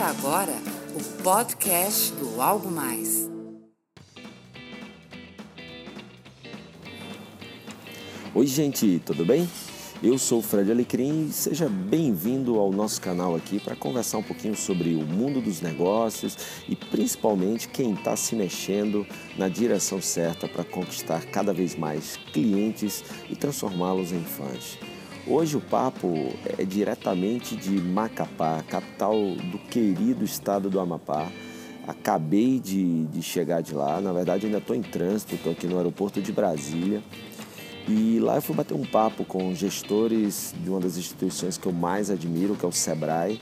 [0.00, 0.52] Começa agora
[0.98, 3.28] o podcast do Algo Mais.
[8.34, 9.46] Oi, gente, tudo bem?
[10.02, 14.22] Eu sou o Fred Alecrim e seja bem-vindo ao nosso canal aqui para conversar um
[14.22, 16.34] pouquinho sobre o mundo dos negócios
[16.66, 19.06] e principalmente quem está se mexendo
[19.36, 24.78] na direção certa para conquistar cada vez mais clientes e transformá-los em fãs.
[25.30, 26.12] Hoje o papo
[26.58, 29.14] é diretamente de Macapá, capital
[29.52, 31.30] do querido estado do Amapá.
[31.86, 35.76] Acabei de, de chegar de lá, na verdade ainda estou em trânsito, estou aqui no
[35.76, 37.00] aeroporto de Brasília.
[37.86, 41.72] E lá eu fui bater um papo com gestores de uma das instituições que eu
[41.72, 43.40] mais admiro, que é o Sebrae.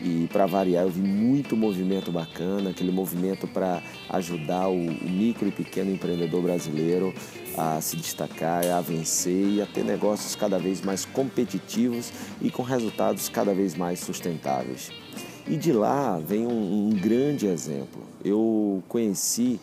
[0.00, 5.48] E para variar, eu vi muito movimento bacana, aquele movimento para ajudar o, o, micro
[5.48, 7.14] e pequeno empreendedor brasileiro
[7.56, 12.62] a se destacar, a vencer e a ter negócios cada vez mais competitivos e com
[12.62, 14.90] resultados cada vez mais sustentáveis.
[15.48, 18.02] E de lá vem um, um grande exemplo.
[18.22, 19.58] Eu conheci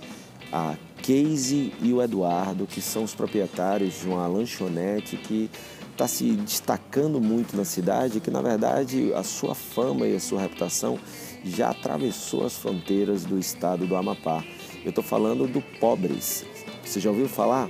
[0.51, 5.49] a Casey e o Eduardo, que são os proprietários de uma lanchonete que
[5.93, 10.41] está se destacando muito na cidade, que na verdade a sua fama e a sua
[10.41, 10.99] reputação
[11.43, 14.43] já atravessou as fronteiras do estado do Amapá.
[14.83, 16.45] Eu estou falando do Pobres.
[16.83, 17.69] Você já ouviu falar?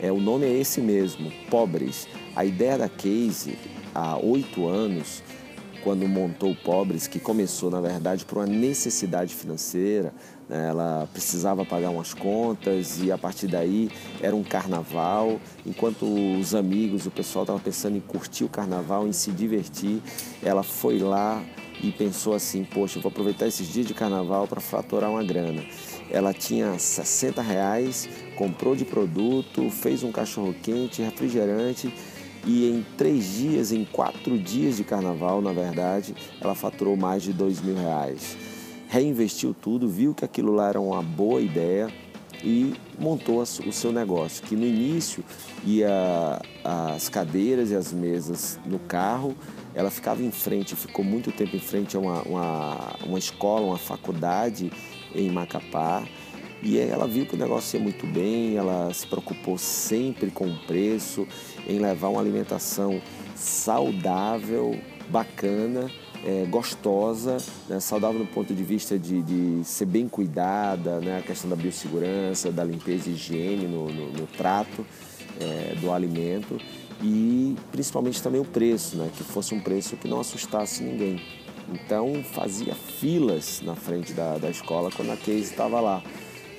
[0.00, 2.06] É, o nome é esse mesmo, Pobres.
[2.36, 3.58] A ideia da Case,
[3.94, 5.22] há oito anos,
[5.82, 10.12] quando montou o Pobres, que começou, na verdade, por uma necessidade financeira?
[10.50, 15.40] Ela precisava pagar umas contas e a partir daí era um carnaval.
[15.64, 16.04] Enquanto
[16.38, 20.02] os amigos, o pessoal estava pensando em curtir o carnaval, em se divertir,
[20.42, 21.42] ela foi lá
[21.82, 25.62] e pensou assim: poxa, vou aproveitar esses dias de carnaval para faturar uma grana.
[26.10, 31.92] Ela tinha 60 reais, comprou de produto, fez um cachorro quente, refrigerante
[32.44, 37.32] e em três dias, em quatro dias de carnaval, na verdade, ela faturou mais de
[37.32, 38.36] dois mil reais.
[38.90, 41.88] Reinvestiu tudo, viu que aquilo lá era uma boa ideia
[42.42, 45.22] e montou o seu negócio, que no início
[45.64, 49.36] ia as cadeiras e as mesas no carro,
[49.76, 53.78] ela ficava em frente, ficou muito tempo em frente a uma, uma, uma escola, uma
[53.78, 54.72] faculdade
[55.14, 56.02] em Macapá,
[56.60, 60.58] e ela viu que o negócio ia muito bem, ela se preocupou sempre com o
[60.66, 61.28] preço,
[61.68, 63.00] em levar uma alimentação
[63.36, 64.76] saudável,
[65.08, 65.88] bacana,
[66.24, 67.38] é, gostosa,
[67.68, 67.80] né?
[67.80, 71.18] saudável do ponto de vista de, de, ser bem cuidada, né?
[71.18, 74.84] a questão da biossegurança, da limpeza e higiene no, no, no trato
[75.40, 76.58] é, do alimento
[77.02, 79.10] e principalmente também o preço, né?
[79.16, 81.20] que fosse um preço que não assustasse ninguém.
[81.72, 86.02] Então fazia filas na frente da, da escola quando a Case estava lá.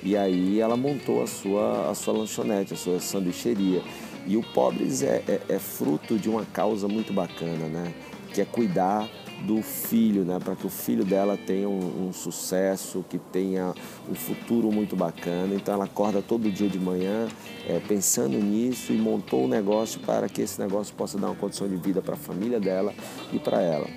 [0.03, 3.83] E aí ela montou a sua, a sua lanchonete, a sua sanduicheria.
[4.25, 7.93] E o Pobres é, é, é fruto de uma causa muito bacana, né?
[8.33, 9.09] Que é cuidar
[9.41, 10.39] do filho, né?
[10.43, 13.73] Para que o filho dela tenha um, um, sucesso, que tenha
[14.09, 15.53] um futuro muito bacana.
[15.55, 17.27] Então ela acorda todo dia de manhã
[17.67, 21.67] é, pensando nisso e montou um negócio para que esse negócio possa dar uma condição
[21.67, 22.93] de vida para a família dela
[23.33, 23.87] e para ela.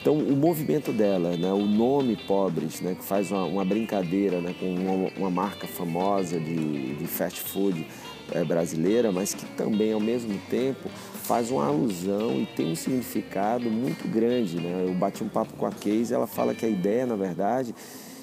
[0.00, 4.54] Então, o movimento dela, né, o nome Pobres, né, que faz uma, uma brincadeira né,
[4.58, 7.86] com uma, uma, marca famosa de, de fast food
[8.32, 10.88] é, brasileira, mas que também, ao mesmo tempo,
[11.22, 14.56] faz uma alusão e tem um significado muito grande.
[14.56, 14.86] Né?
[14.88, 17.74] Eu bati um papo com a Case, ela fala que a ideia, na verdade,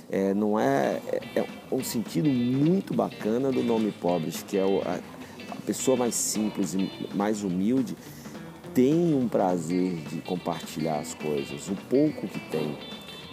[0.09, 4.81] é, não é, é, é um sentido muito bacana do nome Pobres, que é o,
[4.85, 4.99] a,
[5.51, 7.95] a pessoa mais simples e mais humilde
[8.77, 12.77] tem um prazer de compartilhar as coisas, o pouco que tem.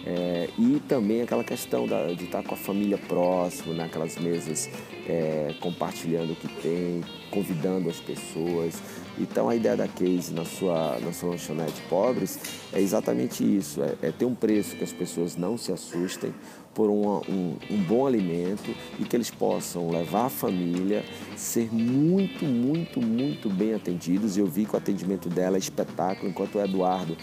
[0.05, 4.69] É, e também aquela questão da, de estar com a família próximo, naquelas mesas,
[5.07, 8.79] é, compartilhando o que tem, convidando as pessoas.
[9.17, 12.39] Então a ideia da Case na sua, na sua lanchonete pobres
[12.71, 16.31] é exatamente isso, é, é ter um preço que as pessoas não se assustem
[16.75, 21.05] por um, um, um, bom alimento e que eles possam levar a família,
[21.37, 24.37] ser muito, muito, muito bem atendidos.
[24.37, 27.15] Eu vi que o atendimento dela é espetáculo, enquanto o Eduardo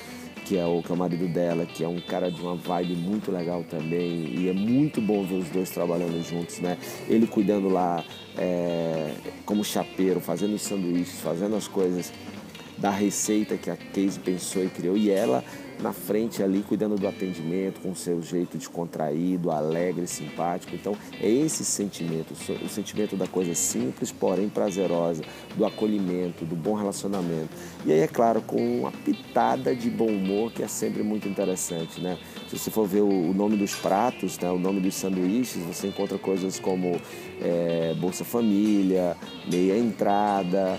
[0.53, 2.95] que é o que é o marido dela, que é um cara de uma vibe
[2.95, 6.77] muito legal também, e é muito bom ver os dois trabalhando juntos, né?
[7.09, 8.05] Ele cuidando lá
[8.37, 9.15] é,
[9.47, 12.13] como chapeiro, fazendo os sanduíches, fazendo as coisas
[12.77, 15.43] da receita que a Casey pensou e criou, e ela
[15.83, 20.75] na frente ali, cuidando do atendimento, com seu jeito descontraído, alegre, simpático.
[20.75, 25.23] Então, é esse sentimento, o sentimento da coisa simples, porém prazerosa,
[25.57, 27.51] do acolhimento, do bom relacionamento.
[27.85, 32.01] E aí, é claro, com uma pitada de bom humor, que é sempre muito interessante,
[32.01, 32.19] né?
[32.49, 36.19] Se você for ver o nome dos pratos, né, o nome dos sanduíches, você encontra
[36.19, 37.01] coisas como
[37.41, 39.17] é, Bolsa Família,
[39.51, 40.79] meia entrada,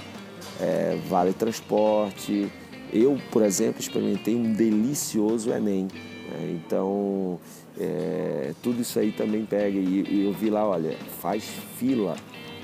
[0.60, 2.50] é, vale transporte,
[2.94, 5.88] eu, por exemplo, experimentei um delicioso Enem.
[6.30, 6.60] Né?
[6.64, 7.40] Então,
[7.80, 9.78] é, tudo isso aí também pega.
[9.78, 11.44] E, e, eu vi lá, olha, faz
[11.78, 12.16] fila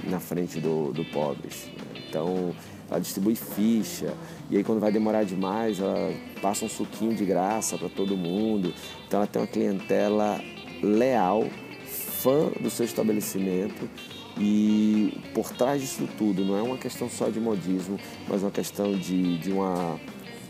[0.04, 1.66] na frente do, do Pobres.
[1.66, 2.04] Né?
[2.08, 2.54] Então,
[2.90, 4.14] ela distribui ficha.
[4.52, 8.72] E aí, quando vai demorar demais, ela passa um suquinho de graça para todo mundo.
[9.08, 10.40] Então, ela tem uma clientela
[10.84, 11.48] leal,
[12.22, 13.90] fã do seu estabelecimento.
[14.40, 18.94] E por trás disso tudo, não é uma questão só de modismo, mas uma questão
[18.94, 20.00] de, de uma,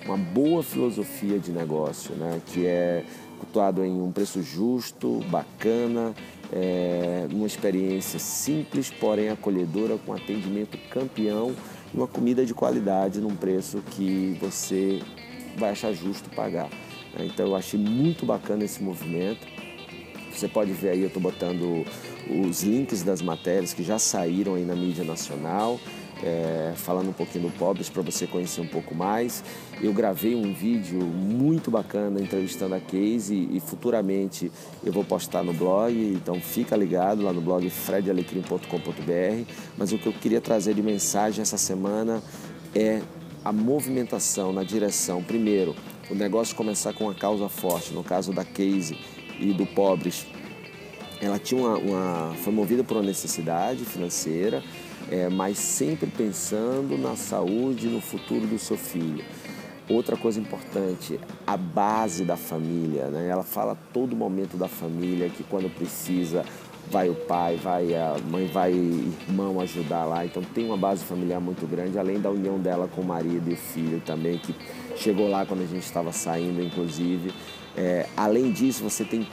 [0.06, 2.42] uma boa filosofia de negócio, né?
[2.48, 3.04] que é
[3.40, 6.14] cultuado em um preço justo, bacana,
[6.52, 11.56] é, uma experiência simples, porém acolhedora, com atendimento campeão
[11.94, 15.02] e uma comida de qualidade num preço que você
[15.58, 16.70] vai achar justo pagar.
[17.20, 19.48] Então eu achei muito bacana esse movimento.
[20.32, 21.86] Você pode ver aí, eu estou botando
[22.30, 25.80] os links das matérias que já saíram aí na mídia nacional
[26.24, 29.44] é, falando um pouquinho do Pobres para você conhecer um pouco mais.
[29.82, 34.52] Eu gravei um vídeo muito bacana entrevistando a Casey e futuramente
[34.84, 39.52] eu vou postar no blog, então fica ligado lá no blog fredalecrim.com.br.
[39.78, 42.22] Mas o que eu queria trazer de mensagem essa semana
[42.76, 43.02] é
[43.44, 45.76] a movimentação na direção, primeiro,
[46.10, 48.98] o negócio começar com uma causa forte, no caso da Casey
[49.40, 50.26] e do Pobres,
[51.22, 54.64] ela tinha uma, uma foi movida por uma necessidade financeira,
[55.12, 59.24] é, mas sempre pensando na saúde e no futuro do seu filho.
[59.90, 63.28] Outra coisa importante, a base da família, né?
[63.28, 66.46] Ela fala todo momento da família, que quando precisa
[66.92, 70.26] vai o pai, vai a mãe, vai irmão ajudar lá.
[70.26, 73.54] Então tem uma base familiar muito grande, além da união dela com o marido e
[73.54, 74.56] o filho também, que
[74.96, 77.32] chegou lá quando a gente estava saindo, inclusive.
[77.78, 79.28] É, além disso, você tem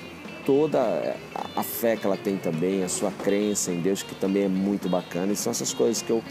[0.46, 1.16] toda
[1.56, 4.88] a fé que ela tem também, a sua crença em Deus, que também é muito
[4.88, 5.32] bacana.
[5.32, 6.22] E são essas coisas que eu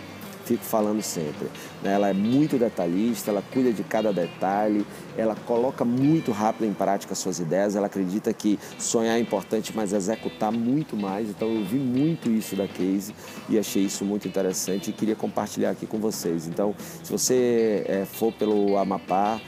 [0.45, 1.47] fico falando sempre.
[1.83, 1.93] Né?
[1.93, 4.85] Ela é muito detalhista, ela cuida de cada detalhe,
[5.17, 9.91] ela coloca muito rápido em prática suas ideias, ela acredita que sonhar é importante, mas
[9.91, 11.29] executar muito mais.
[11.29, 13.13] Então eu vi muito isso da Case
[13.49, 16.47] e achei isso muito interessante e queria compartilhar aqui com vocês.
[16.47, 19.41] Então, se você é, for pelo Amapá,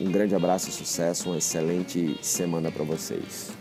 [0.00, 3.59] um grande abraço, sucesso, uma excelente semana para vocês.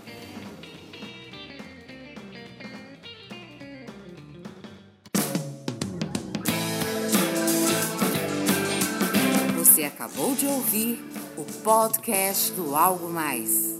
[9.99, 10.97] Acabou de ouvir
[11.35, 13.78] o podcast do Algo Mais.